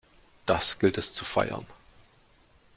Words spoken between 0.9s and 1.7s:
es zu feiern!